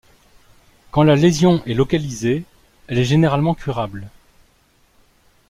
Quand 0.89 1.03
la 1.03 1.15
lésion 1.15 1.61
est 1.67 1.75
localisée, 1.75 2.43
elle 2.87 2.97
est 2.97 3.03
généralement 3.05 3.53
curable. 3.53 4.09